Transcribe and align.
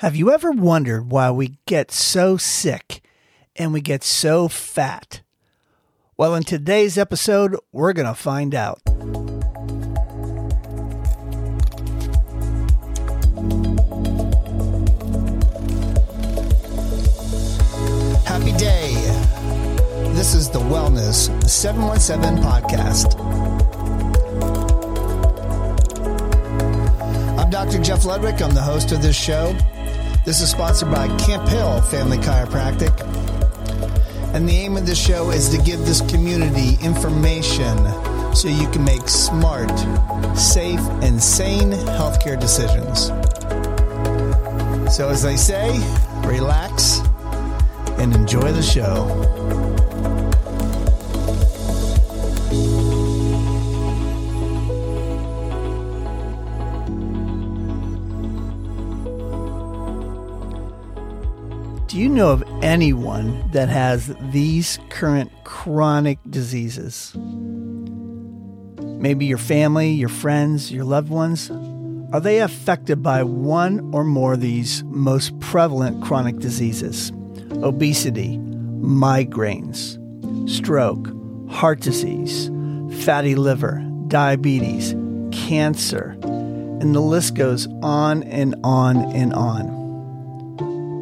Have 0.00 0.16
you 0.16 0.32
ever 0.32 0.50
wondered 0.50 1.10
why 1.10 1.30
we 1.30 1.58
get 1.66 1.90
so 1.90 2.38
sick 2.38 3.02
and 3.54 3.70
we 3.70 3.82
get 3.82 4.02
so 4.02 4.48
fat? 4.48 5.20
Well, 6.16 6.34
in 6.34 6.42
today's 6.42 6.96
episode, 6.96 7.54
we're 7.70 7.92
going 7.92 8.08
to 8.08 8.14
find 8.14 8.54
out. 8.54 8.80
Happy 18.24 18.56
day. 18.56 18.94
This 20.14 20.32
is 20.32 20.48
the 20.48 20.60
Wellness 20.60 21.46
717 21.46 22.42
podcast. 22.42 23.20
I'm 27.38 27.50
Dr. 27.50 27.82
Jeff 27.82 28.06
Ludwig. 28.06 28.40
I'm 28.40 28.54
the 28.54 28.62
host 28.62 28.92
of 28.92 29.02
this 29.02 29.14
show. 29.14 29.54
This 30.22 30.42
is 30.42 30.50
sponsored 30.50 30.90
by 30.90 31.08
Camp 31.16 31.48
Hill 31.48 31.80
Family 31.80 32.18
Chiropractic. 32.18 32.92
And 34.34 34.46
the 34.46 34.52
aim 34.52 34.76
of 34.76 34.84
this 34.84 35.02
show 35.02 35.30
is 35.30 35.48
to 35.48 35.56
give 35.62 35.80
this 35.80 36.02
community 36.02 36.76
information 36.84 37.78
so 38.34 38.46
you 38.46 38.68
can 38.70 38.84
make 38.84 39.08
smart, 39.08 39.76
safe, 40.36 40.78
and 41.02 41.20
sane 41.20 41.72
healthcare 41.72 42.38
decisions. 42.38 43.06
So, 44.94 45.08
as 45.08 45.22
they 45.22 45.36
say, 45.36 45.70
relax 46.26 47.00
and 47.98 48.14
enjoy 48.14 48.52
the 48.52 48.62
show. 48.62 49.69
Do 61.90 61.98
you 61.98 62.08
know 62.08 62.30
of 62.30 62.44
anyone 62.62 63.50
that 63.50 63.68
has 63.68 64.14
these 64.30 64.78
current 64.90 65.32
chronic 65.42 66.20
diseases? 66.30 67.12
Maybe 68.78 69.26
your 69.26 69.38
family, 69.38 69.90
your 69.90 70.08
friends, 70.08 70.70
your 70.70 70.84
loved 70.84 71.08
ones? 71.10 71.50
Are 72.12 72.20
they 72.20 72.38
affected 72.38 73.02
by 73.02 73.24
one 73.24 73.92
or 73.92 74.04
more 74.04 74.34
of 74.34 74.40
these 74.40 74.84
most 74.84 75.36
prevalent 75.40 76.00
chronic 76.00 76.38
diseases? 76.38 77.10
Obesity, 77.60 78.38
migraines, 78.38 79.98
stroke, 80.48 81.08
heart 81.50 81.80
disease, 81.80 82.52
fatty 83.04 83.34
liver, 83.34 83.84
diabetes, 84.06 84.94
cancer, 85.32 86.16
and 86.22 86.94
the 86.94 87.00
list 87.00 87.34
goes 87.34 87.66
on 87.82 88.22
and 88.22 88.54
on 88.62 88.96
and 89.12 89.34
on 89.34 89.79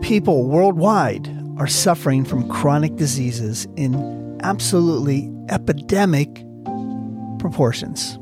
people 0.08 0.44
worldwide 0.46 1.28
are 1.58 1.66
suffering 1.66 2.24
from 2.24 2.48
chronic 2.48 2.96
diseases 2.96 3.68
in 3.76 4.40
absolutely 4.42 5.30
epidemic 5.50 6.34
proportions. 7.38 8.16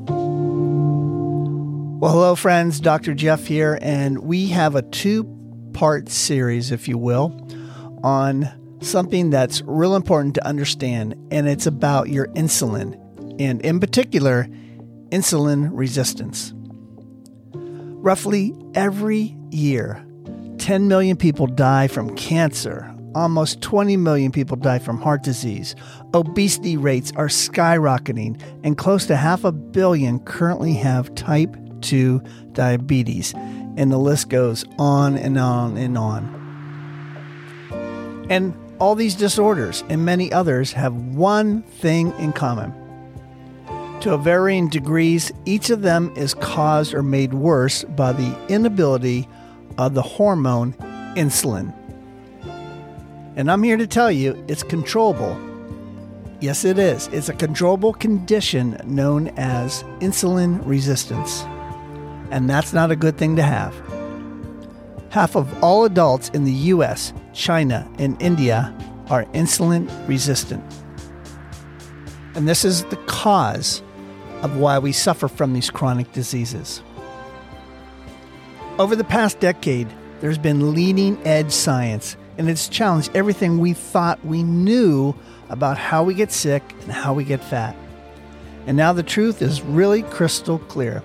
Well, 2.01 2.11
hello, 2.11 2.34
friends. 2.34 2.81
Dr. 2.81 3.15
Jeff 3.15 3.47
here, 3.47 3.78
and 3.81 4.19
we 4.19 4.48
have 4.48 4.75
a 4.75 4.83
two 4.83 5.23
part 5.75 6.09
series, 6.09 6.73
if 6.73 6.89
you 6.89 6.98
will, 6.98 7.48
on 8.03 8.48
something 8.81 9.31
that's 9.31 9.62
real 9.62 9.95
important 9.95 10.34
to 10.34 10.45
understand, 10.45 11.15
and 11.31 11.48
it's 11.48 11.69
about 11.69 12.09
your 12.09 12.27
insulin, 12.31 13.00
and 13.41 13.62
in 13.62 13.78
particular, 13.78 14.48
insulin 15.11 15.71
resistance. 15.73 16.53
Roughly 17.55 18.56
every 18.75 19.37
year, 19.50 20.06
10 20.59 20.89
million 20.89 21.17
people 21.17 21.47
die 21.47 21.89
from 21.89 22.15
cancer. 22.17 22.93
Almost 23.15 23.62
20 23.62 23.97
million 23.97 24.31
people 24.33 24.57
die 24.57 24.79
from 24.79 25.01
heart 25.01 25.23
disease. 25.23 25.75
Obesity 26.12 26.77
rates 26.77 27.12
are 27.17 27.29
skyrocketing, 27.29 28.41
and 28.62 28.77
close 28.77 29.06
to 29.06 29.17
half 29.17 29.44
a 29.44 29.53
billion 29.53 30.21
currently 30.21 30.75
have 30.75 31.15
type 31.15 31.56
2 31.81 32.22
diabetes. 32.53 33.33
And 33.34 33.91
the 33.91 33.99
list 33.99 34.28
goes 34.28 34.65
on 34.78 35.17
and 35.17 35.39
on 35.39 35.77
and 35.77 35.97
on. 35.97 36.47
And 38.28 38.55
all 38.78 38.94
these 38.94 39.15
disorders 39.15 39.84
and 39.88 40.05
many 40.05 40.33
others 40.33 40.73
have 40.73 40.94
one 40.94 41.62
thing 41.62 42.12
in 42.19 42.33
common. 42.33 42.75
To 44.00 44.17
varying 44.19 44.69
degrees, 44.69 45.33
each 45.47 45.71
of 45.71 45.83
them 45.83 46.12
is 46.17 46.34
caused 46.34 46.93
or 46.93 47.03
made 47.03 47.33
worse 47.33 47.83
by 47.84 48.12
the 48.12 48.37
inability 48.49 49.27
of 49.78 49.94
the 49.94 50.03
hormone 50.03 50.72
insulin. 51.16 51.75
And 53.37 53.50
I'm 53.50 53.62
here 53.62 53.76
to 53.76 53.87
tell 53.87 54.10
you 54.10 54.42
it's 54.48 54.62
controllable. 54.62 55.38
Yes, 56.41 56.64
it 56.64 56.78
is. 56.78 57.09
It's 57.09 57.28
a 57.28 57.34
controllable 57.34 57.92
condition 57.92 58.81
known 58.84 59.28
as 59.37 59.82
insulin 60.00 60.60
resistance. 60.64 61.42
And 62.31 62.48
that's 62.48 62.72
not 62.72 62.91
a 62.91 62.97
good 62.97 63.19
thing 63.19 63.37
to 63.37 63.42
have. 63.42 63.75
Half 65.10 65.37
of 65.37 65.62
all 65.62 65.84
adults 65.84 66.31
in 66.31 66.44
the 66.44 66.53
US, 66.53 67.12
China, 67.32 67.91
and 67.98 68.20
India 68.20 68.75
are 69.08 69.25
insulin 69.26 69.88
resistant. 70.08 70.62
And 72.34 72.47
this 72.47 72.64
is 72.64 72.84
the 72.84 72.97
cause 73.06 73.82
of 74.43 74.58
why 74.58 74.78
we 74.78 74.93
suffer 74.93 75.28
from 75.28 75.54
these 75.54 75.70
chronic 75.70 76.12
diseases. 76.12 76.82
Over 78.78 78.94
the 78.94 79.04
past 79.04 79.41
decade, 79.41 79.88
there's 80.20 80.37
been 80.37 80.75
leading 80.75 81.19
edge 81.26 81.50
science, 81.50 82.14
and 82.37 82.47
it's 82.50 82.69
challenged 82.69 83.10
everything 83.14 83.59
we 83.59 83.72
thought 83.72 84.22
we 84.22 84.42
knew 84.42 85.14
about 85.48 85.78
how 85.78 86.04
we 86.04 86.12
get 86.12 86.31
sick 86.31 86.62
and 86.82 86.92
how 86.92 87.14
we 87.14 87.25
get 87.25 87.42
fat. 87.42 87.75
And 88.66 88.76
now 88.76 88.92
the 88.92 89.03
truth 89.03 89.41
is 89.41 89.62
really 89.62 90.03
crystal 90.03 90.59
clear. 90.59 91.03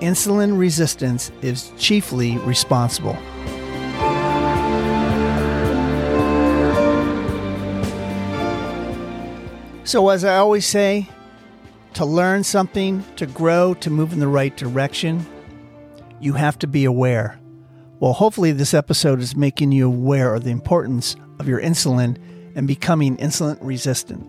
Insulin 0.00 0.56
resistance 0.56 1.32
is 1.42 1.72
chiefly 1.76 2.38
responsible. 2.38 3.16
So, 9.82 10.08
as 10.10 10.24
I 10.24 10.36
always 10.36 10.66
say, 10.66 11.08
to 11.94 12.04
learn 12.04 12.44
something, 12.44 13.02
to 13.16 13.26
grow, 13.26 13.74
to 13.74 13.90
move 13.90 14.12
in 14.12 14.20
the 14.20 14.28
right 14.28 14.56
direction, 14.56 15.26
you 16.20 16.34
have 16.34 16.58
to 16.60 16.66
be 16.66 16.84
aware. 16.84 17.40
Well, 17.98 18.12
hopefully, 18.12 18.52
this 18.52 18.74
episode 18.74 19.20
is 19.20 19.36
making 19.36 19.72
you 19.72 19.86
aware 19.86 20.34
of 20.34 20.44
the 20.44 20.50
importance 20.50 21.16
of 21.38 21.48
your 21.48 21.60
insulin 21.60 22.16
and 22.54 22.66
becoming 22.66 23.16
insulin 23.18 23.58
resistant. 23.60 24.26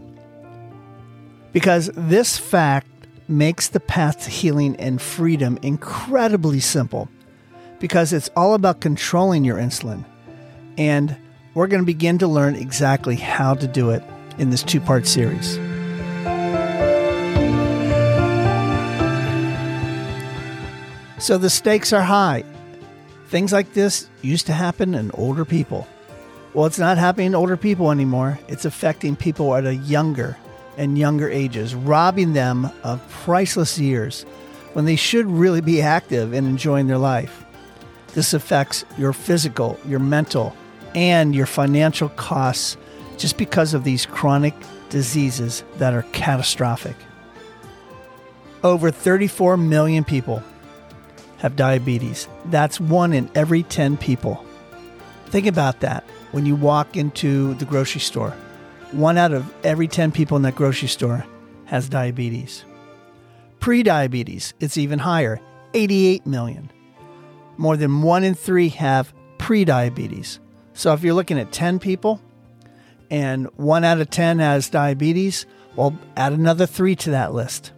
Because 1.53 1.89
this 1.95 2.37
fact 2.37 2.87
makes 3.27 3.69
the 3.69 3.79
path 3.79 4.23
to 4.23 4.29
healing 4.29 4.75
and 4.75 5.01
freedom 5.01 5.57
incredibly 5.61 6.59
simple. 6.59 7.09
Because 7.79 8.13
it's 8.13 8.29
all 8.35 8.53
about 8.53 8.81
controlling 8.81 9.43
your 9.43 9.57
insulin. 9.57 10.05
And 10.77 11.17
we're 11.53 11.67
going 11.67 11.81
to 11.81 11.85
begin 11.85 12.17
to 12.19 12.27
learn 12.27 12.55
exactly 12.55 13.15
how 13.15 13.53
to 13.55 13.67
do 13.67 13.89
it 13.89 14.03
in 14.37 14.49
this 14.49 14.63
two 14.63 14.81
part 14.81 15.07
series. 15.07 15.57
So 21.21 21.37
the 21.37 21.51
stakes 21.51 21.93
are 21.93 22.01
high. 22.01 22.43
Things 23.27 23.53
like 23.53 23.73
this 23.73 24.09
used 24.23 24.47
to 24.47 24.53
happen 24.53 24.95
in 24.95 25.11
older 25.13 25.45
people. 25.45 25.87
Well, 26.55 26.65
it's 26.65 26.79
not 26.79 26.97
happening 26.97 27.27
in 27.27 27.35
older 27.35 27.57
people 27.57 27.91
anymore. 27.91 28.39
It's 28.47 28.65
affecting 28.65 29.15
people 29.15 29.53
at 29.53 29.67
a 29.67 29.75
younger 29.75 30.35
and 30.77 30.97
younger 30.97 31.29
ages, 31.29 31.75
robbing 31.75 32.33
them 32.33 32.71
of 32.83 33.07
priceless 33.07 33.77
years 33.77 34.23
when 34.73 34.85
they 34.85 34.95
should 34.95 35.27
really 35.27 35.61
be 35.61 35.79
active 35.79 36.33
and 36.33 36.47
enjoying 36.47 36.87
their 36.87 36.97
life. 36.97 37.45
This 38.15 38.33
affects 38.33 38.83
your 38.97 39.13
physical, 39.13 39.79
your 39.85 39.99
mental, 39.99 40.55
and 40.95 41.35
your 41.35 41.45
financial 41.45 42.09
costs 42.09 42.77
just 43.19 43.37
because 43.37 43.75
of 43.75 43.83
these 43.83 44.07
chronic 44.07 44.55
diseases 44.89 45.63
that 45.77 45.93
are 45.93 46.05
catastrophic. 46.13 46.95
Over 48.63 48.89
34 48.89 49.57
million 49.57 50.03
people 50.03 50.41
have 51.41 51.55
diabetes. 51.55 52.27
That's 52.45 52.79
one 52.79 53.13
in 53.13 53.29
every 53.33 53.63
10 53.63 53.97
people. 53.97 54.45
Think 55.25 55.47
about 55.47 55.79
that 55.79 56.03
when 56.31 56.45
you 56.45 56.55
walk 56.55 56.95
into 56.95 57.55
the 57.55 57.65
grocery 57.65 58.01
store. 58.01 58.31
One 58.91 59.17
out 59.17 59.33
of 59.33 59.51
every 59.63 59.87
10 59.87 60.11
people 60.11 60.37
in 60.37 60.43
that 60.43 60.55
grocery 60.55 60.87
store 60.87 61.25
has 61.65 61.89
diabetes. 61.89 62.63
Prediabetes, 63.59 64.53
it's 64.59 64.77
even 64.77 64.99
higher 64.99 65.41
88 65.73 66.27
million. 66.27 66.71
More 67.57 67.75
than 67.75 68.03
one 68.03 68.23
in 68.23 68.35
three 68.35 68.69
have 68.69 69.13
prediabetes. 69.37 70.37
So 70.73 70.93
if 70.93 71.03
you're 71.03 71.15
looking 71.15 71.39
at 71.39 71.51
10 71.51 71.79
people 71.79 72.21
and 73.09 73.47
one 73.55 73.83
out 73.83 73.99
of 73.99 74.11
10 74.11 74.39
has 74.39 74.69
diabetes, 74.69 75.47
well, 75.75 75.97
add 76.15 76.33
another 76.33 76.67
three 76.67 76.95
to 76.97 77.11
that 77.11 77.33
list. 77.33 77.71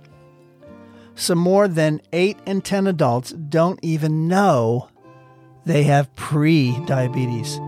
So 1.15 1.35
more 1.35 1.67
than 1.67 2.01
8 2.11 2.37
in 2.45 2.61
10 2.61 2.87
adults 2.87 3.31
don't 3.31 3.79
even 3.81 4.27
know 4.27 4.89
they 5.65 5.83
have 5.83 6.13
pre 6.15 6.77
diabetes. 6.85 7.59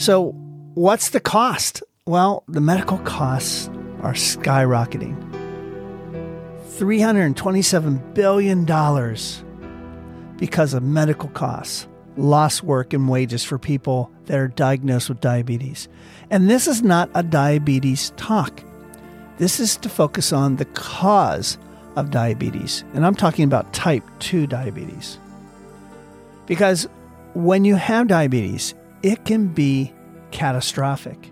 So, 0.00 0.30
what's 0.74 1.10
the 1.10 1.20
cost? 1.20 1.82
Well, 2.06 2.44
the 2.48 2.60
medical 2.60 2.98
costs 2.98 3.68
are 4.00 4.14
skyrocketing. 4.14 5.16
$327 6.78 8.14
billion 8.14 8.64
because 10.36 10.72
of 10.72 10.82
medical 10.84 11.28
costs, 11.30 11.88
lost 12.18 12.62
work 12.62 12.92
and 12.92 13.08
wages 13.08 13.44
for 13.44 13.58
people 13.58 14.10
that 14.26 14.38
are 14.38 14.48
diagnosed 14.48 15.08
with 15.08 15.20
diabetes. 15.20 15.88
And 16.30 16.50
this 16.50 16.66
is 16.66 16.82
not 16.82 17.08
a 17.14 17.22
diabetes 17.22 18.12
talk. 18.16 18.62
This 19.38 19.60
is 19.60 19.76
to 19.78 19.88
focus 19.88 20.32
on 20.32 20.56
the 20.56 20.64
cause 20.66 21.56
of 21.96 22.10
diabetes. 22.10 22.84
And 22.92 23.06
I'm 23.06 23.14
talking 23.14 23.44
about 23.44 23.72
type 23.72 24.02
2 24.18 24.46
diabetes. 24.46 25.18
Because 26.46 26.88
when 27.34 27.64
you 27.64 27.76
have 27.76 28.08
diabetes, 28.08 28.74
it 29.02 29.24
can 29.24 29.48
be 29.48 29.92
catastrophic. 30.32 31.30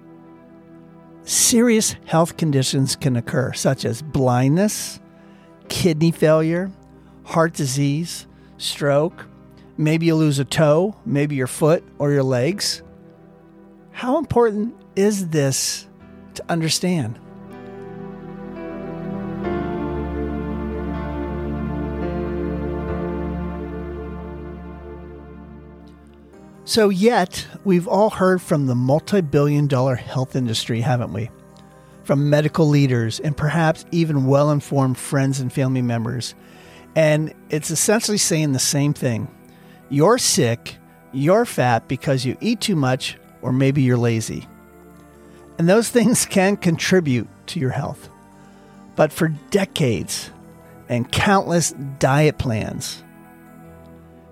Serious 1.24 1.96
health 2.04 2.36
conditions 2.36 2.94
can 2.94 3.16
occur, 3.16 3.52
such 3.52 3.84
as 3.84 4.02
blindness, 4.02 5.00
kidney 5.68 6.12
failure, 6.12 6.70
heart 7.24 7.54
disease, 7.54 8.28
stroke. 8.58 9.26
Maybe 9.78 10.06
you 10.06 10.14
lose 10.14 10.38
a 10.38 10.44
toe, 10.44 10.96
maybe 11.04 11.36
your 11.36 11.46
foot 11.46 11.84
or 11.98 12.10
your 12.10 12.22
legs. 12.22 12.82
How 13.90 14.16
important 14.18 14.74
is 14.94 15.28
this 15.28 15.86
to 16.34 16.44
understand? 16.48 17.18
So, 26.64 26.88
yet, 26.88 27.46
we've 27.64 27.86
all 27.86 28.10
heard 28.10 28.42
from 28.42 28.66
the 28.66 28.74
multi 28.74 29.20
billion 29.20 29.66
dollar 29.66 29.94
health 29.94 30.34
industry, 30.34 30.80
haven't 30.80 31.12
we? 31.12 31.30
From 32.02 32.28
medical 32.28 32.66
leaders 32.66 33.20
and 33.20 33.36
perhaps 33.36 33.84
even 33.92 34.26
well 34.26 34.50
informed 34.50 34.98
friends 34.98 35.38
and 35.38 35.52
family 35.52 35.82
members. 35.82 36.34
And 36.94 37.34
it's 37.50 37.70
essentially 37.70 38.18
saying 38.18 38.52
the 38.52 38.58
same 38.58 38.94
thing 38.94 39.28
you're 39.88 40.18
sick, 40.18 40.76
you're 41.12 41.44
fat 41.44 41.88
because 41.88 42.24
you 42.24 42.36
eat 42.40 42.60
too 42.60 42.76
much, 42.76 43.16
or 43.42 43.52
maybe 43.52 43.82
you're 43.82 43.96
lazy. 43.96 44.46
And 45.58 45.68
those 45.68 45.88
things 45.88 46.26
can 46.26 46.56
contribute 46.56 47.28
to 47.48 47.60
your 47.60 47.70
health. 47.70 48.08
But 48.94 49.12
for 49.12 49.28
decades 49.50 50.30
and 50.88 51.10
countless 51.10 51.72
diet 51.98 52.38
plans, 52.38 53.02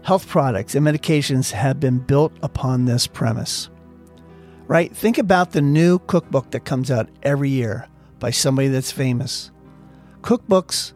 health 0.03 0.29
products 0.29 0.75
and 0.75 0.87
medications 0.87 1.53
have 1.53 1.81
been 1.81 1.99
built 1.99 2.33
upon 2.43 2.85
this 2.85 3.07
premise. 3.07 3.71
Right? 4.67 4.95
Think 4.95 5.19
about 5.19 5.53
the 5.53 5.61
new 5.61 5.99
cookbook 6.01 6.51
that 6.53 6.65
comes 6.65 6.91
out 6.91 7.09
every 7.23 7.51
year 7.51 7.87
by 8.19 8.31
somebody 8.31 8.69
that's 8.69 8.91
famous. 8.91 9.51
Cookbooks 10.23 10.95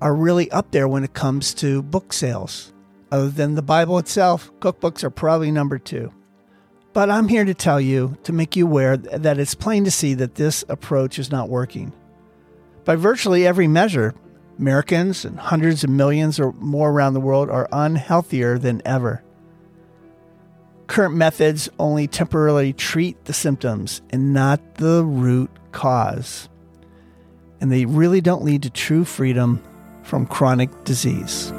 are 0.00 0.14
really 0.14 0.50
up 0.50 0.72
there 0.72 0.88
when 0.88 1.04
it 1.04 1.14
comes 1.14 1.54
to 1.54 1.82
book 1.82 2.12
sales. 2.12 2.72
Other 3.10 3.28
than 3.28 3.54
the 3.54 3.62
Bible 3.62 3.98
itself, 3.98 4.52
cookbooks 4.60 5.02
are 5.02 5.10
probably 5.10 5.50
number 5.50 5.78
two. 5.78 6.12
But 6.92 7.10
I'm 7.10 7.28
here 7.28 7.44
to 7.44 7.54
tell 7.54 7.80
you, 7.80 8.16
to 8.24 8.32
make 8.32 8.56
you 8.56 8.66
aware 8.66 8.96
that 8.96 9.38
it's 9.38 9.54
plain 9.54 9.84
to 9.84 9.90
see 9.90 10.14
that 10.14 10.34
this 10.34 10.64
approach 10.68 11.18
is 11.18 11.30
not 11.30 11.48
working. 11.48 11.92
By 12.84 12.96
virtually 12.96 13.46
every 13.46 13.68
measure, 13.68 14.14
Americans 14.58 15.24
and 15.24 15.38
hundreds 15.38 15.84
of 15.84 15.90
millions 15.90 16.40
or 16.40 16.52
more 16.54 16.90
around 16.90 17.14
the 17.14 17.20
world 17.20 17.48
are 17.48 17.68
unhealthier 17.72 18.60
than 18.60 18.82
ever. 18.84 19.22
Current 20.86 21.14
methods 21.14 21.68
only 21.78 22.08
temporarily 22.08 22.72
treat 22.72 23.24
the 23.24 23.32
symptoms 23.32 24.02
and 24.10 24.34
not 24.34 24.74
the 24.74 25.04
root 25.04 25.50
cause. 25.70 26.48
And 27.60 27.70
they 27.70 27.84
really 27.84 28.20
don't 28.20 28.44
lead 28.44 28.64
to 28.64 28.70
true 28.70 29.04
freedom 29.04 29.62
from 30.02 30.26
chronic 30.26 30.84
disease. 30.84 31.52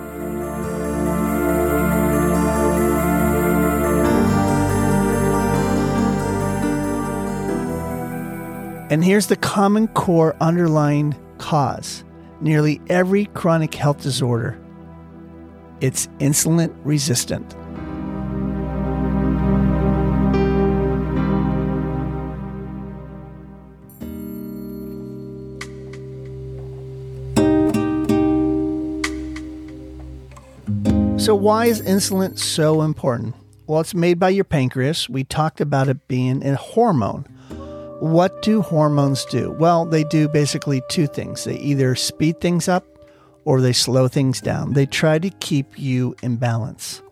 And 8.92 9.06
here's 9.06 9.28
the 9.28 9.38
common 9.38 9.88
core 9.88 10.36
underlying 10.42 11.16
cause 11.38 12.04
nearly 12.42 12.82
every 12.90 13.28
chronic 13.28 13.74
health 13.74 14.02
disorder. 14.02 14.60
It's 15.80 16.08
insulin 16.20 16.76
resistant. 16.84 17.50
So, 31.18 31.34
why 31.34 31.68
is 31.68 31.82
insulin 31.84 32.38
so 32.38 32.82
important? 32.82 33.36
Well, 33.68 33.80
it's 33.80 33.94
made 33.94 34.20
by 34.20 34.32
your 34.32 34.44
pancreas. 34.44 35.08
We 35.08 35.24
talked 35.24 35.62
about 35.62 35.88
it 35.88 36.10
being 36.10 36.46
a 36.46 36.58
hormone. 36.58 37.31
What 38.02 38.42
do 38.42 38.64
hormones 38.64 39.26
do? 39.26 39.52
Well, 39.52 39.86
they 39.86 40.04
do 40.04 40.28
basically 40.28 40.82
two 40.90 41.06
things. 41.06 41.44
They 41.44 41.58
either 41.58 41.94
speed 41.94 42.42
things 42.42 42.68
up 42.68 42.84
or 43.46 43.62
they 43.62 43.74
slow 43.74 44.08
things 44.08 44.42
down. 44.42 44.74
They 44.74 44.88
try 44.88 45.20
to 45.20 45.30
keep 45.30 45.78
you 45.78 46.16
in 46.24 46.38
balance. 46.38 47.04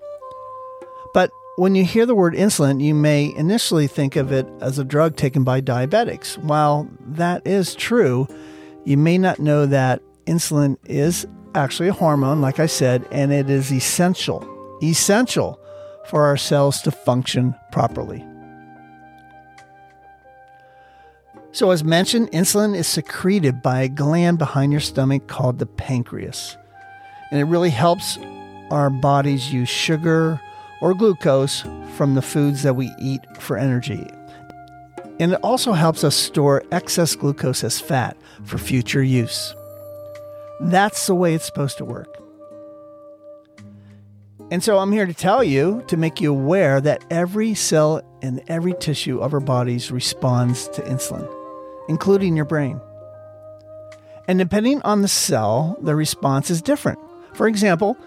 But 1.13 1.29
when 1.57 1.75
you 1.75 1.85
hear 1.85 2.07
the 2.07 2.15
word 2.15 2.33
insulin, 2.33 2.83
you 2.83 2.95
may 2.95 3.31
initially 3.35 3.85
think 3.85 4.15
of 4.15 4.31
it 4.31 4.47
as 4.61 4.79
a 4.79 4.83
drug 4.83 5.15
taken 5.15 5.43
by 5.43 5.61
diabetics. 5.61 6.39
While 6.39 6.89
that 7.01 7.45
is 7.45 7.75
true, 7.75 8.27
you 8.83 8.97
may 8.97 9.19
not 9.19 9.37
know 9.37 9.67
that 9.67 10.01
insulin 10.25 10.75
is 10.85 11.27
actually 11.53 11.89
a 11.89 11.93
hormone, 11.93 12.41
like 12.41 12.59
I 12.59 12.65
said, 12.65 13.07
and 13.11 13.31
it 13.31 13.47
is 13.47 13.71
essential, 13.71 14.43
essential 14.81 15.59
for 16.07 16.23
our 16.25 16.37
cells 16.37 16.81
to 16.81 16.89
function 16.89 17.53
properly. 17.71 18.25
So, 21.51 21.71
as 21.71 21.83
mentioned, 21.83 22.31
insulin 22.31 22.75
is 22.75 22.87
secreted 22.87 23.63
by 23.63 23.81
a 23.81 23.89
gland 23.89 24.37
behind 24.37 24.71
your 24.71 24.81
stomach 24.81 25.27
called 25.27 25.57
the 25.57 25.65
pancreas. 25.65 26.55
And 27.31 27.39
it 27.39 27.45
really 27.45 27.71
helps 27.71 28.19
our 28.69 28.91
bodies 28.91 29.51
use 29.51 29.69
sugar 29.69 30.39
or 30.79 30.93
glucose 30.93 31.61
from 31.95 32.13
the 32.13 32.21
foods 32.21 32.61
that 32.63 32.75
we 32.75 32.93
eat 32.99 33.21
for 33.39 33.57
energy. 33.57 34.05
And 35.19 35.33
it 35.33 35.39
also 35.41 35.73
helps 35.73 36.03
us 36.03 36.15
store 36.15 36.63
excess 36.71 37.15
glucose 37.15 37.63
as 37.63 37.79
fat 37.79 38.15
for 38.45 38.59
future 38.59 39.03
use. 39.03 39.53
That's 40.61 41.07
the 41.07 41.15
way 41.15 41.33
it's 41.33 41.45
supposed 41.45 41.77
to 41.79 41.85
work. 41.85 42.15
And 44.51 44.63
so 44.63 44.77
I'm 44.77 44.91
here 44.91 45.05
to 45.05 45.13
tell 45.13 45.43
you 45.43 45.83
to 45.87 45.97
make 45.97 46.21
you 46.21 46.31
aware 46.31 46.79
that 46.81 47.03
every 47.09 47.53
cell 47.53 48.01
and 48.21 48.41
every 48.47 48.73
tissue 48.73 49.19
of 49.19 49.33
our 49.33 49.39
bodies 49.39 49.91
responds 49.91 50.67
to 50.69 50.81
insulin 50.83 51.38
including 51.89 52.37
your 52.37 52.45
brain. 52.45 52.79
And 54.29 54.39
depending 54.39 54.81
on 54.83 55.01
the 55.01 55.07
cell, 55.07 55.75
the 55.81 55.95
response 55.95 56.49
is 56.49 56.61
different. 56.61 56.99
For 57.33 57.47
example, 57.47 57.97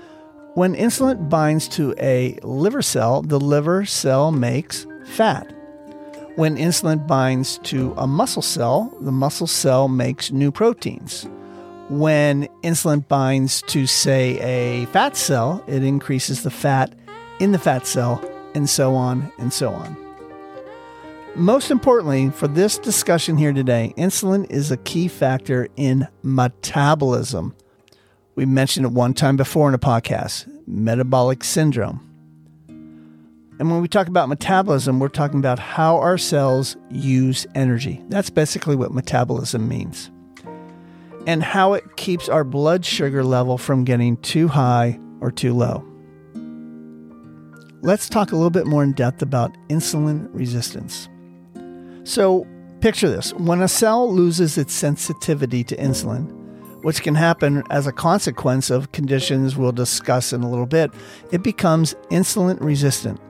when 0.54 0.74
insulin 0.74 1.28
binds 1.28 1.66
to 1.70 1.94
a 1.98 2.38
liver 2.42 2.82
cell, 2.82 3.22
the 3.22 3.40
liver 3.40 3.84
cell 3.84 4.30
makes 4.30 4.86
fat. 5.06 5.52
When 6.36 6.56
insulin 6.56 7.06
binds 7.06 7.58
to 7.64 7.92
a 7.96 8.06
muscle 8.06 8.42
cell, 8.42 8.96
the 9.00 9.12
muscle 9.12 9.46
cell 9.46 9.88
makes 9.88 10.30
new 10.30 10.52
proteins. 10.52 11.26
When 11.88 12.48
insulin 12.62 13.06
binds 13.06 13.62
to, 13.62 13.86
say, 13.86 14.38
a 14.40 14.86
fat 14.86 15.16
cell, 15.16 15.62
it 15.66 15.82
increases 15.82 16.42
the 16.42 16.50
fat 16.50 16.94
in 17.40 17.52
the 17.52 17.58
fat 17.58 17.86
cell, 17.86 18.22
and 18.54 18.70
so 18.70 18.94
on 18.94 19.32
and 19.38 19.52
so 19.52 19.70
on. 19.70 20.01
Most 21.34 21.70
importantly, 21.70 22.28
for 22.28 22.46
this 22.46 22.76
discussion 22.76 23.38
here 23.38 23.54
today, 23.54 23.94
insulin 23.96 24.48
is 24.50 24.70
a 24.70 24.76
key 24.76 25.08
factor 25.08 25.66
in 25.76 26.06
metabolism. 26.22 27.56
We 28.34 28.44
mentioned 28.44 28.84
it 28.84 28.92
one 28.92 29.14
time 29.14 29.38
before 29.38 29.66
in 29.66 29.74
a 29.74 29.78
podcast 29.78 30.46
metabolic 30.66 31.42
syndrome. 31.42 32.06
And 32.68 33.70
when 33.70 33.80
we 33.80 33.88
talk 33.88 34.08
about 34.08 34.28
metabolism, 34.28 34.98
we're 34.98 35.08
talking 35.08 35.38
about 35.38 35.58
how 35.58 35.96
our 35.96 36.18
cells 36.18 36.76
use 36.90 37.46
energy. 37.54 38.02
That's 38.08 38.28
basically 38.28 38.76
what 38.76 38.92
metabolism 38.92 39.66
means. 39.66 40.10
And 41.26 41.42
how 41.42 41.72
it 41.72 41.96
keeps 41.96 42.28
our 42.28 42.44
blood 42.44 42.84
sugar 42.84 43.24
level 43.24 43.56
from 43.56 43.84
getting 43.84 44.18
too 44.18 44.48
high 44.48 45.00
or 45.20 45.30
too 45.30 45.54
low. 45.54 45.82
Let's 47.80 48.10
talk 48.10 48.32
a 48.32 48.36
little 48.36 48.50
bit 48.50 48.66
more 48.66 48.84
in 48.84 48.92
depth 48.92 49.22
about 49.22 49.56
insulin 49.68 50.28
resistance. 50.32 51.08
So, 52.04 52.46
Picture 52.82 53.08
this 53.08 53.32
when 53.34 53.62
a 53.62 53.68
cell 53.68 54.12
loses 54.12 54.58
its 54.58 54.74
sensitivity 54.74 55.62
to 55.62 55.76
insulin, 55.76 56.26
which 56.82 57.00
can 57.00 57.14
happen 57.14 57.62
as 57.70 57.86
a 57.86 57.92
consequence 57.92 58.70
of 58.70 58.90
conditions 58.90 59.56
we'll 59.56 59.70
discuss 59.70 60.32
in 60.32 60.42
a 60.42 60.50
little 60.50 60.66
bit, 60.66 60.90
it 61.30 61.44
becomes 61.44 61.94
insulin 62.10 62.60
resistant. 62.60 63.20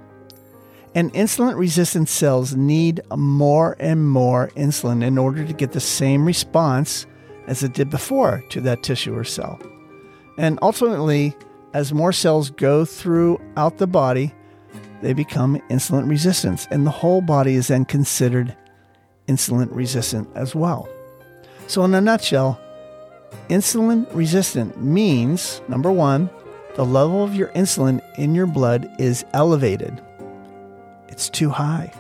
And 0.95 1.13
insulin 1.13 1.55
resistant 1.59 2.09
cells 2.09 2.57
need 2.57 3.03
more 3.15 3.77
and 3.79 4.09
more 4.09 4.49
insulin 4.57 5.05
in 5.05 5.19
order 5.19 5.45
to 5.45 5.53
get 5.53 5.73
the 5.73 5.81
same 5.81 6.25
response 6.25 7.05
as 7.47 7.63
it 7.63 7.75
did 7.75 7.91
before 7.91 8.43
to 8.49 8.63
that 8.63 8.83
tissue 8.83 9.15
or 9.15 9.23
cell. 9.23 9.61
And 10.39 10.59
ultimately, 10.63 11.37
as 11.75 11.93
more 11.93 12.13
cells 12.13 12.49
go 12.49 12.87
throughout 12.87 13.77
the 13.77 13.87
body, 13.87 14.33
they 15.03 15.13
become 15.13 15.61
insulin 15.69 16.09
resistant, 16.09 16.67
and 16.71 16.87
the 16.87 16.91
whole 16.91 17.21
body 17.21 17.57
is 17.57 17.69
then 17.69 17.85
considered 17.85 18.57
insulin 19.29 19.69
resistant 19.71 20.29
as 20.35 20.55
well. 20.55 20.89
So, 21.67 21.85
in 21.85 21.95
a 21.95 22.01
nutshell, 22.01 22.61
insulin 23.49 24.07
resistant 24.15 24.83
means 24.83 25.61
number 25.69 25.91
one, 25.91 26.29
the 26.75 26.85
level 26.85 27.23
of 27.23 27.35
your 27.35 27.49
insulin 27.49 28.03
in 28.19 28.35
your 28.35 28.47
blood 28.47 28.91
is 28.99 29.25
elevated, 29.33 30.03
it's 31.09 31.29
too 31.29 31.51
high. 31.51 31.93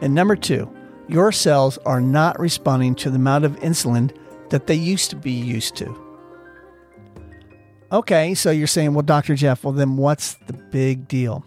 And 0.00 0.14
number 0.14 0.36
two, 0.36 0.70
your 1.08 1.32
cells 1.32 1.78
are 1.78 2.00
not 2.00 2.38
responding 2.38 2.94
to 2.96 3.10
the 3.10 3.16
amount 3.16 3.44
of 3.44 3.58
insulin 3.60 4.16
that 4.50 4.66
they 4.66 4.74
used 4.74 5.10
to 5.10 5.16
be 5.16 5.32
used 5.32 5.76
to. 5.76 5.96
Okay, 7.92 8.34
so 8.34 8.50
you're 8.50 8.68
saying, 8.68 8.94
well, 8.94 9.02
Dr. 9.02 9.34
Jeff, 9.34 9.64
well, 9.64 9.72
then 9.72 9.96
what's 9.96 10.34
the 10.46 10.52
big 10.52 11.08
deal? 11.08 11.44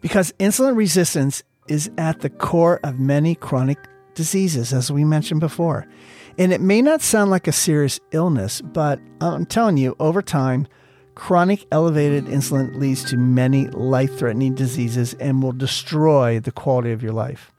Because 0.00 0.32
insulin 0.40 0.76
resistance 0.76 1.42
is 1.68 1.90
at 1.98 2.20
the 2.20 2.30
core 2.30 2.80
of 2.82 2.98
many 2.98 3.34
chronic 3.34 3.78
diseases, 4.14 4.72
as 4.72 4.90
we 4.90 5.04
mentioned 5.04 5.40
before. 5.40 5.86
And 6.38 6.52
it 6.52 6.60
may 6.60 6.82
not 6.82 7.02
sound 7.02 7.30
like 7.30 7.46
a 7.46 7.52
serious 7.52 8.00
illness, 8.12 8.60
but 8.60 9.00
I'm 9.20 9.46
telling 9.46 9.76
you, 9.76 9.96
over 9.98 10.22
time, 10.22 10.66
chronic 11.14 11.66
elevated 11.72 12.26
insulin 12.26 12.76
leads 12.76 13.04
to 13.04 13.16
many 13.16 13.66
life 13.68 14.18
threatening 14.18 14.54
diseases 14.54 15.14
and 15.14 15.42
will 15.42 15.52
destroy 15.52 16.38
the 16.40 16.52
quality 16.52 16.92
of 16.92 17.02
your 17.02 17.12
life. 17.12 17.52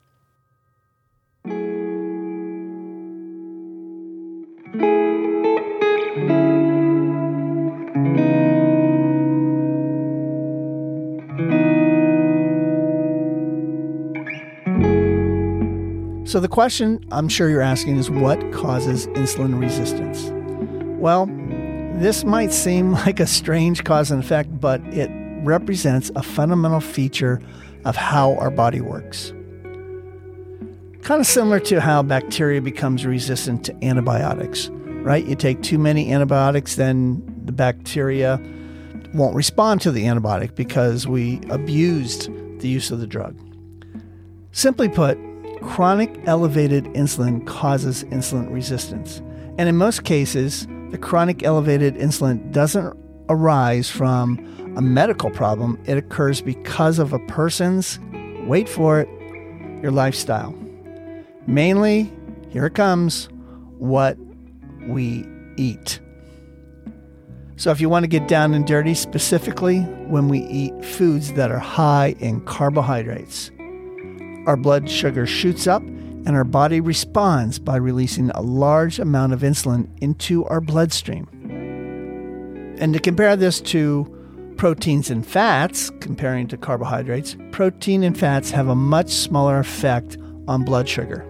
So, 16.29 16.39
the 16.39 16.47
question 16.47 17.03
I'm 17.11 17.27
sure 17.27 17.49
you're 17.49 17.59
asking 17.59 17.97
is 17.97 18.11
what 18.11 18.39
causes 18.51 19.07
insulin 19.07 19.59
resistance? 19.59 20.29
Well, 20.99 21.25
this 21.95 22.23
might 22.23 22.53
seem 22.53 22.91
like 23.05 23.19
a 23.19 23.25
strange 23.25 23.83
cause 23.83 24.11
and 24.11 24.23
effect, 24.23 24.61
but 24.61 24.79
it 24.93 25.09
represents 25.43 26.11
a 26.15 26.21
fundamental 26.21 26.81
feature 26.81 27.41
of 27.83 27.95
how 27.95 28.35
our 28.35 28.51
body 28.51 28.79
works. 28.79 29.33
Kind 31.01 31.19
of 31.19 31.25
similar 31.25 31.59
to 31.61 31.81
how 31.81 32.03
bacteria 32.03 32.61
becomes 32.61 33.07
resistant 33.07 33.63
to 33.63 33.83
antibiotics, 33.83 34.69
right? 35.01 35.25
You 35.25 35.33
take 35.33 35.63
too 35.63 35.79
many 35.79 36.13
antibiotics, 36.13 36.75
then 36.75 37.23
the 37.43 37.53
bacteria 37.53 38.39
won't 39.15 39.35
respond 39.35 39.81
to 39.81 39.91
the 39.91 40.03
antibiotic 40.03 40.53
because 40.53 41.07
we 41.07 41.41
abused 41.49 42.29
the 42.59 42.67
use 42.67 42.91
of 42.91 42.99
the 42.99 43.07
drug. 43.07 43.35
Simply 44.51 44.89
put, 44.89 45.17
Chronic 45.61 46.19
elevated 46.25 46.85
insulin 46.85 47.45
causes 47.45 48.03
insulin 48.05 48.51
resistance. 48.51 49.21
And 49.57 49.67
in 49.67 49.75
most 49.75 50.03
cases, 50.03 50.67
the 50.89 50.97
chronic 50.97 51.43
elevated 51.43 51.95
insulin 51.95 52.51
doesn't 52.51 52.97
arise 53.29 53.89
from 53.89 54.39
a 54.75 54.81
medical 54.81 55.29
problem, 55.29 55.79
it 55.85 55.97
occurs 55.97 56.41
because 56.41 56.99
of 56.99 57.13
a 57.13 57.19
person's, 57.19 57.99
wait 58.45 58.67
for 58.67 59.01
it, 59.01 59.09
your 59.81 59.91
lifestyle. 59.91 60.55
Mainly, 61.47 62.11
here 62.49 62.65
it 62.65 62.75
comes, 62.75 63.29
what 63.77 64.17
we 64.87 65.25
eat. 65.57 65.99
So, 67.55 67.71
if 67.71 67.81
you 67.81 67.89
want 67.89 68.03
to 68.03 68.07
get 68.07 68.27
down 68.27 68.53
and 68.53 68.65
dirty, 68.65 68.93
specifically 68.93 69.81
when 70.07 70.29
we 70.29 70.39
eat 70.39 70.85
foods 70.85 71.33
that 71.33 71.51
are 71.51 71.59
high 71.59 72.15
in 72.19 72.41
carbohydrates, 72.41 73.51
our 74.45 74.57
blood 74.57 74.89
sugar 74.89 75.25
shoots 75.25 75.67
up 75.67 75.81
and 75.81 76.35
our 76.35 76.43
body 76.43 76.79
responds 76.79 77.59
by 77.59 77.75
releasing 77.75 78.29
a 78.31 78.41
large 78.41 78.99
amount 78.99 79.33
of 79.33 79.41
insulin 79.41 79.87
into 80.01 80.45
our 80.45 80.61
bloodstream. 80.61 81.27
And 82.79 82.93
to 82.93 82.99
compare 82.99 83.35
this 83.35 83.61
to 83.61 84.15
proteins 84.57 85.09
and 85.09 85.25
fats, 85.25 85.89
comparing 86.01 86.47
to 86.47 86.57
carbohydrates, 86.57 87.37
protein 87.51 88.03
and 88.03 88.17
fats 88.17 88.51
have 88.51 88.67
a 88.67 88.75
much 88.75 89.09
smaller 89.09 89.59
effect 89.59 90.17
on 90.47 90.63
blood 90.63 90.87
sugar. 90.87 91.25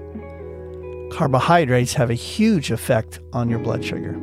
Carbohydrates 1.11 1.93
have 1.93 2.09
a 2.09 2.15
huge 2.15 2.71
effect 2.71 3.19
on 3.33 3.49
your 3.49 3.59
blood 3.59 3.83
sugar. 3.83 4.13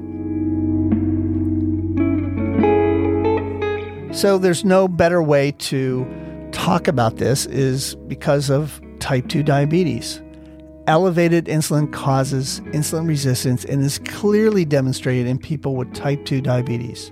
So 4.12 4.38
there's 4.38 4.64
no 4.64 4.88
better 4.88 5.22
way 5.22 5.52
to 5.52 6.06
talk 6.56 6.88
about 6.88 7.18
this 7.18 7.44
is 7.46 7.94
because 8.08 8.48
of 8.48 8.80
type 8.98 9.28
2 9.28 9.42
diabetes. 9.42 10.22
Elevated 10.86 11.44
insulin 11.44 11.92
causes 11.92 12.60
insulin 12.72 13.06
resistance 13.06 13.66
and 13.66 13.84
is 13.84 13.98
clearly 14.06 14.64
demonstrated 14.64 15.26
in 15.26 15.38
people 15.38 15.76
with 15.76 15.92
type 15.92 16.24
2 16.24 16.40
diabetes. 16.40 17.10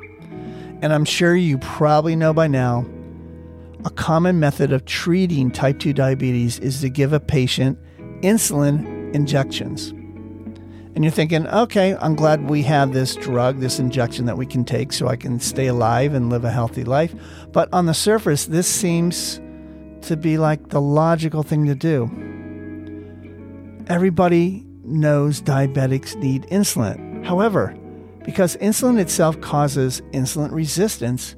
And 0.81 0.95
I'm 0.95 1.05
sure 1.05 1.37
you 1.37 1.59
probably 1.59 2.17
know 2.17 2.33
by 2.33 2.47
now 2.47 2.87
a 3.85 3.91
common 3.91 4.41
method 4.41 4.73
of 4.73 4.87
treating 4.87 5.51
type 5.51 5.79
2 5.79 5.93
diabetes 5.93 6.59
is 6.61 6.81
to 6.81 6.89
give 6.89 7.13
a 7.13 7.21
patient 7.21 7.79
insulin 8.23 9.15
injections. 9.15 9.93
And 10.95 11.03
you're 11.03 11.11
thinking, 11.11 11.47
okay, 11.49 11.97
I'm 12.01 12.15
glad 12.15 12.49
we 12.49 12.63
have 12.63 12.93
this 12.93 13.17
drug, 13.17 13.59
this 13.59 13.81
injection 13.81 14.27
that 14.27 14.39
we 14.39 14.47
can 14.47 14.65
take 14.65 14.93
so 14.93 15.09
I 15.09 15.17
can 15.17 15.41
stay 15.41 15.67
alive 15.67 16.15
and 16.15 16.31
live 16.31 16.45
a 16.45 16.51
healthy 16.51 16.85
life. 16.85 17.15
But 17.51 17.69
on 17.73 17.87
the 17.87 17.95
surface, 17.95 18.47
this 18.47 18.69
seems 18.69 19.41
to 20.03 20.17
be 20.17 20.39
like 20.39 20.69
the 20.69 20.81
logical 20.81 21.43
thing 21.43 21.67
to 21.67 21.75
do. 21.75 22.11
Everybody 23.89 24.65
knows 24.85 25.43
diabetics 25.43 26.15
need 26.17 26.45
insulin. 26.45 27.25
However, 27.25 27.77
because 28.25 28.57
insulin 28.59 29.01
itself 29.01 29.41
causes 29.41 30.01
insulin 30.13 30.53
resistance, 30.53 31.35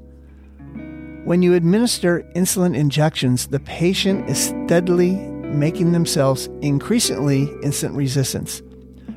when 1.25 1.43
you 1.43 1.55
administer 1.55 2.23
insulin 2.37 2.77
injections, 2.77 3.49
the 3.49 3.61
patient 3.61 4.29
is 4.29 4.49
steadily 4.49 5.17
making 5.17 5.93
themselves 5.93 6.49
increasingly 6.61 7.47
insulin 7.65 7.97
resistant. 7.97 8.63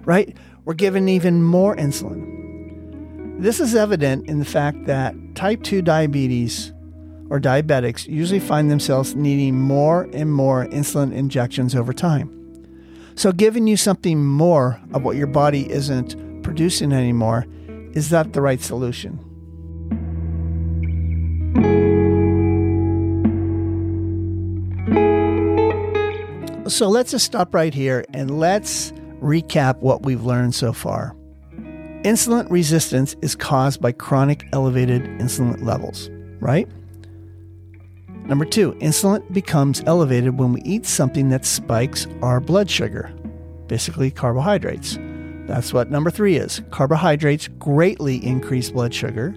Right? 0.10 0.36
We're 0.66 0.74
given 0.74 1.08
even 1.08 1.44
more 1.44 1.76
insulin. 1.76 3.40
This 3.40 3.60
is 3.60 3.76
evident 3.76 4.28
in 4.28 4.40
the 4.40 4.44
fact 4.44 4.86
that 4.86 5.14
type 5.36 5.62
2 5.62 5.84
diabetes 5.84 6.74
or 7.30 7.40
diabetics 7.40 8.08
usually 8.08 8.40
find 8.40 8.72
themselves 8.72 9.16
needing 9.16 9.62
more 9.62 10.10
and 10.12 10.34
more 10.34 10.66
insulin 10.70 11.14
injections 11.14 11.76
over 11.76 11.94
time. 11.94 12.28
So, 13.14 13.32
giving 13.32 13.68
you 13.68 13.78
something 13.78 14.26
more 14.26 14.82
of 14.96 15.04
what 15.04 15.16
your 15.16 15.28
body 15.28 15.70
isn't 15.70 16.42
producing 16.42 16.92
anymore, 16.92 17.46
is 17.94 18.10
that 18.10 18.34
the 18.34 18.42
right 18.42 18.60
solution? 18.60 19.20
So, 26.68 26.90
let's 26.90 27.12
just 27.12 27.28
stop 27.28 27.54
right 27.54 27.76
here 27.76 28.06
and 28.12 28.40
let's 28.40 28.92
recap 29.20 29.78
what 29.80 30.04
we've 30.04 30.24
learned 30.24 30.56
so 30.56 30.74
far. 30.74 31.16
Insulin 32.04 32.50
resistance 32.50 33.16
is 33.22 33.36
caused 33.36 33.82
by 33.82 33.92
chronic 33.92 34.46
elevated 34.54 35.04
insulin 35.20 35.62
levels, 35.64 36.10
right? 36.40 36.68
Number 38.26 38.46
two, 38.46 38.74
insulin 38.74 39.34
becomes 39.34 39.82
elevated 39.86 40.38
when 40.38 40.54
we 40.54 40.62
eat 40.62 40.86
something 40.86 41.30
that 41.30 41.46
spikes 41.46 42.08
our 42.22 42.40
blood 42.40 42.70
sugar, 42.70 43.12
basically 43.68 44.12
carbohydrates. 44.12 44.98
That's 45.48 45.74
what 45.74 45.90
number 45.90 46.12
three 46.12 46.38
is. 46.38 46.62
Carbohydrates 46.70 47.48
greatly 47.48 48.24
increase 48.24 48.70
blood 48.70 48.94
sugar. 48.94 49.36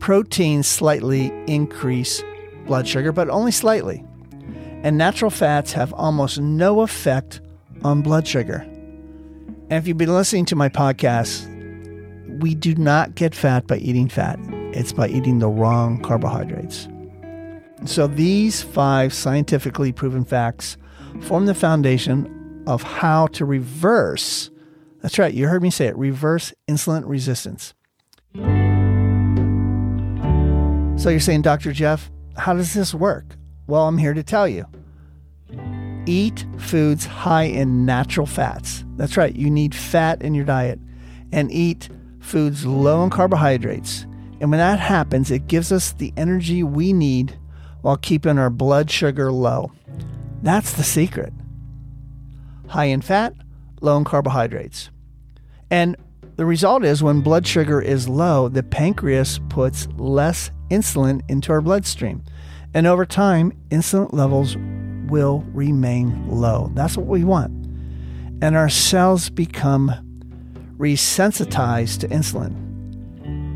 Proteins 0.00 0.66
slightly 0.66 1.32
increase 1.46 2.24
blood 2.66 2.88
sugar, 2.88 3.12
but 3.12 3.30
only 3.30 3.52
slightly. 3.52 4.04
And 4.82 4.98
natural 4.98 5.30
fats 5.30 5.72
have 5.72 5.94
almost 5.94 6.40
no 6.40 6.80
effect 6.80 7.40
on 7.84 8.02
blood 8.02 8.26
sugar. 8.26 8.58
And 9.68 9.72
if 9.72 9.86
you've 9.88 9.98
been 9.98 10.14
listening 10.14 10.44
to 10.46 10.56
my 10.56 10.68
podcast, 10.68 11.52
we 12.40 12.54
do 12.54 12.74
not 12.74 13.14
get 13.14 13.34
fat 13.34 13.66
by 13.66 13.78
eating 13.78 14.08
fat, 14.08 14.38
it's 14.72 14.92
by 14.92 15.08
eating 15.08 15.38
the 15.38 15.48
wrong 15.48 16.00
carbohydrates. 16.02 16.88
So, 17.84 18.06
these 18.06 18.62
five 18.62 19.12
scientifically 19.12 19.92
proven 19.92 20.24
facts 20.24 20.76
form 21.20 21.46
the 21.46 21.54
foundation 21.54 22.64
of 22.66 22.82
how 22.82 23.26
to 23.28 23.44
reverse. 23.44 24.50
That's 25.02 25.18
right, 25.18 25.32
you 25.32 25.46
heard 25.46 25.62
me 25.62 25.70
say 25.70 25.86
it 25.86 25.96
reverse 25.96 26.52
insulin 26.68 27.02
resistance. 27.06 27.74
So 30.96 31.10
you're 31.10 31.20
saying, 31.20 31.42
Dr. 31.42 31.72
Jeff, 31.72 32.10
how 32.36 32.54
does 32.54 32.72
this 32.74 32.94
work? 32.94 33.36
Well, 33.66 33.86
I'm 33.86 33.98
here 33.98 34.14
to 34.14 34.22
tell 34.22 34.48
you. 34.48 34.66
Eat 36.06 36.46
foods 36.58 37.04
high 37.04 37.44
in 37.44 37.84
natural 37.84 38.26
fats. 38.26 38.84
That's 38.96 39.16
right, 39.16 39.34
you 39.34 39.50
need 39.50 39.74
fat 39.74 40.22
in 40.22 40.34
your 40.34 40.44
diet. 40.44 40.78
And 41.32 41.50
eat 41.50 41.88
foods 42.20 42.64
low 42.64 43.02
in 43.04 43.10
carbohydrates. 43.10 44.06
And 44.40 44.50
when 44.50 44.58
that 44.58 44.78
happens, 44.78 45.30
it 45.30 45.46
gives 45.46 45.72
us 45.72 45.92
the 45.92 46.12
energy 46.16 46.62
we 46.62 46.92
need 46.92 47.38
while 47.82 47.96
keeping 47.96 48.38
our 48.38 48.50
blood 48.50 48.90
sugar 48.90 49.32
low. 49.32 49.72
That's 50.42 50.72
the 50.72 50.82
secret. 50.82 51.32
High 52.68 52.86
in 52.86 53.00
fat, 53.00 53.34
low 53.80 53.96
in 53.96 54.04
carbohydrates. 54.04 54.90
And 55.70 55.96
the 56.36 56.46
result 56.46 56.84
is 56.84 57.02
when 57.02 57.20
blood 57.20 57.46
sugar 57.46 57.80
is 57.80 58.08
low, 58.08 58.48
the 58.48 58.62
pancreas 58.62 59.40
puts 59.48 59.88
less 59.96 60.50
insulin 60.70 61.22
into 61.28 61.52
our 61.52 61.60
bloodstream. 61.60 62.22
And 62.74 62.86
over 62.86 63.06
time, 63.06 63.52
insulin 63.70 64.12
levels 64.12 64.56
will 65.08 65.44
remain 65.52 66.28
low. 66.28 66.70
That's 66.74 66.96
what 66.96 67.06
we 67.06 67.24
want. 67.24 67.52
And 68.42 68.56
our 68.56 68.68
cells 68.68 69.30
become 69.30 69.92
resensitized 70.78 72.00
to 72.00 72.08
insulin. 72.08 72.54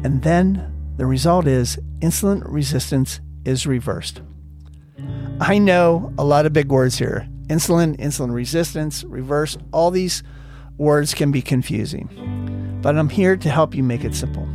And 0.05 0.23
then 0.23 0.73
the 0.97 1.07
result 1.07 1.47
is 1.47 1.79
insulin 2.01 2.43
resistance 2.45 3.21
is 3.45 3.67
reversed. 3.67 4.23
I 5.41 5.59
know 5.59 6.13
a 6.19 6.25
lot 6.25 6.47
of 6.47 6.53
big 6.53 6.71
words 6.71 6.99
here 6.99 7.27
insulin, 7.49 7.97
insulin 7.97 8.33
resistance, 8.33 9.03
reverse, 9.05 9.59
all 9.73 9.91
these 9.91 10.23
words 10.79 11.15
can 11.15 11.33
be 11.33 11.43
confusing. 11.43 12.79
But 12.81 12.97
I'm 12.97 13.09
here 13.09 13.37
to 13.37 13.51
help 13.51 13.75
you 13.75 13.83
make 13.83 14.05
it 14.05 14.15
simple. 14.15 14.49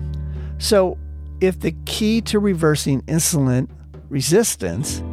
So, 0.57 0.97
if 1.41 1.59
the 1.59 1.75
key 1.85 2.21
to 2.21 2.39
reversing 2.39 3.01
insulin 3.03 3.67
resistance 4.09 5.03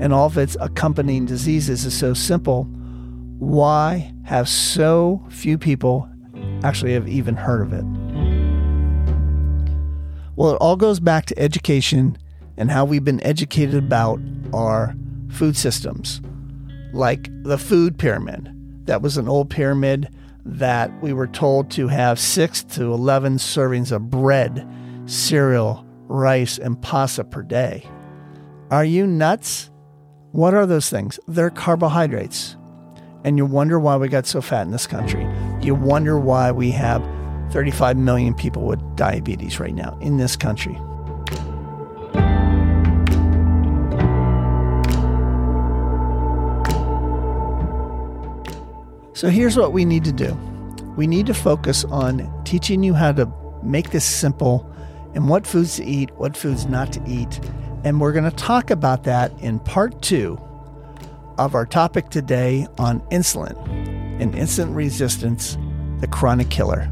and 0.00 0.12
all 0.12 0.26
of 0.26 0.38
its 0.38 0.56
accompanying 0.60 1.26
diseases 1.26 1.84
is 1.84 1.96
so 1.96 2.14
simple, 2.14 2.64
why 3.38 4.12
have 4.24 4.48
so 4.48 5.24
few 5.28 5.58
people 5.58 6.08
actually 6.62 6.92
have 6.94 7.08
even 7.08 7.36
heard 7.36 7.62
of 7.62 7.72
it? 7.72 7.84
Well, 10.36 10.54
it 10.54 10.56
all 10.56 10.76
goes 10.76 10.98
back 10.98 11.26
to 11.26 11.38
education 11.38 12.18
and 12.56 12.70
how 12.70 12.84
we've 12.84 13.04
been 13.04 13.22
educated 13.22 13.74
about 13.74 14.20
our 14.52 14.94
food 15.28 15.56
systems, 15.56 16.20
like 16.92 17.28
the 17.44 17.58
food 17.58 17.98
pyramid. 17.98 18.50
That 18.86 19.02
was 19.02 19.16
an 19.16 19.28
old 19.28 19.50
pyramid 19.50 20.08
that 20.44 20.90
we 21.02 21.12
were 21.12 21.26
told 21.26 21.70
to 21.72 21.88
have 21.88 22.18
six 22.18 22.62
to 22.64 22.92
11 22.92 23.36
servings 23.36 23.92
of 23.92 24.10
bread, 24.10 24.68
cereal, 25.06 25.86
rice, 26.06 26.58
and 26.58 26.80
pasta 26.80 27.24
per 27.24 27.42
day. 27.42 27.88
Are 28.70 28.84
you 28.84 29.06
nuts? 29.06 29.70
What 30.34 30.52
are 30.52 30.66
those 30.66 30.90
things? 30.90 31.20
They're 31.28 31.48
carbohydrates. 31.48 32.56
And 33.22 33.38
you 33.38 33.46
wonder 33.46 33.78
why 33.78 33.96
we 33.96 34.08
got 34.08 34.26
so 34.26 34.40
fat 34.40 34.62
in 34.62 34.72
this 34.72 34.84
country. 34.84 35.24
You 35.62 35.76
wonder 35.76 36.18
why 36.18 36.50
we 36.50 36.72
have 36.72 37.08
35 37.52 37.96
million 37.96 38.34
people 38.34 38.62
with 38.64 38.80
diabetes 38.96 39.60
right 39.60 39.72
now 39.72 39.96
in 40.00 40.16
this 40.16 40.34
country. 40.34 40.74
So 49.12 49.28
here's 49.28 49.56
what 49.56 49.72
we 49.72 49.84
need 49.84 50.02
to 50.02 50.12
do 50.12 50.34
we 50.96 51.06
need 51.06 51.26
to 51.26 51.34
focus 51.34 51.84
on 51.84 52.28
teaching 52.42 52.82
you 52.82 52.92
how 52.92 53.12
to 53.12 53.32
make 53.62 53.90
this 53.90 54.04
simple 54.04 54.68
and 55.14 55.28
what 55.28 55.46
foods 55.46 55.76
to 55.76 55.84
eat, 55.84 56.10
what 56.16 56.36
foods 56.36 56.66
not 56.66 56.92
to 56.94 57.02
eat. 57.06 57.38
And 57.84 58.00
we're 58.00 58.12
going 58.12 58.24
to 58.24 58.34
talk 58.34 58.70
about 58.70 59.04
that 59.04 59.30
in 59.40 59.58
part 59.58 60.00
two 60.00 60.40
of 61.36 61.54
our 61.54 61.66
topic 61.66 62.08
today 62.08 62.66
on 62.78 63.00
insulin 63.10 63.54
and 64.20 64.32
insulin 64.32 64.74
resistance, 64.74 65.58
the 66.00 66.06
chronic 66.06 66.48
killer. 66.48 66.90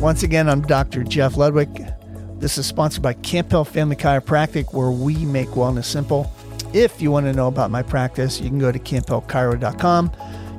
Once 0.00 0.22
again, 0.22 0.48
I'm 0.50 0.60
Dr. 0.62 1.02
Jeff 1.02 1.36
Ludwig. 1.38 1.97
This 2.38 2.56
is 2.56 2.66
sponsored 2.66 3.02
by 3.02 3.14
Camp 3.14 3.50
Hill 3.50 3.64
Family 3.64 3.96
Chiropractic, 3.96 4.72
where 4.72 4.92
we 4.92 5.16
make 5.24 5.48
wellness 5.48 5.86
simple. 5.86 6.30
If 6.72 7.02
you 7.02 7.10
want 7.10 7.26
to 7.26 7.32
know 7.32 7.48
about 7.48 7.72
my 7.72 7.82
practice, 7.82 8.40
you 8.40 8.48
can 8.48 8.60
go 8.60 8.70
to 8.70 8.78
camphillchiro.com. 8.78 10.12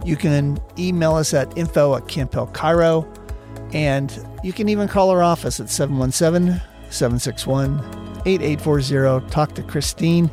You 0.04 0.18
can 0.18 0.60
email 0.78 1.15
us 1.15 1.34
at 1.34 1.58
info 1.58 1.96
at 1.96 2.04
camphillchiro, 2.04 3.08
and 3.74 4.28
you 4.44 4.52
can 4.52 4.68
even 4.68 4.89
call 4.89 5.10
our 5.10 5.24
office 5.24 5.62
at 5.62 5.70
717 5.70 6.62
761 6.89 7.80
8840. 8.26 9.30
Talk 9.30 9.56
to 9.56 9.63
Christine. 9.63 10.30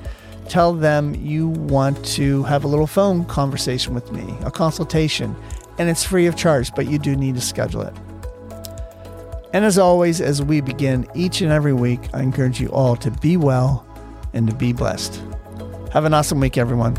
Tell 0.48 0.72
them 0.72 1.14
you 1.14 1.48
want 1.48 2.04
to 2.06 2.42
have 2.44 2.64
a 2.64 2.68
little 2.68 2.88
phone 2.88 3.24
conversation 3.24 3.94
with 3.94 4.10
me, 4.10 4.36
a 4.42 4.50
consultation, 4.50 5.36
and 5.78 5.88
it's 5.88 6.02
free 6.02 6.26
of 6.26 6.34
charge, 6.34 6.74
but 6.74 6.88
you 6.88 6.98
do 6.98 7.14
need 7.14 7.36
to 7.36 7.40
schedule 7.40 7.82
it. 7.82 7.94
And 9.52 9.64
as 9.64 9.78
always, 9.78 10.20
as 10.20 10.42
we 10.42 10.60
begin 10.60 11.06
each 11.14 11.40
and 11.40 11.52
every 11.52 11.72
week, 11.72 12.00
I 12.12 12.22
encourage 12.22 12.60
you 12.60 12.68
all 12.68 12.96
to 12.96 13.10
be 13.10 13.36
well 13.36 13.86
and 14.32 14.48
to 14.48 14.54
be 14.54 14.72
blessed. 14.72 15.22
Have 15.92 16.04
an 16.04 16.12
awesome 16.12 16.40
week, 16.40 16.58
everyone. 16.58 16.96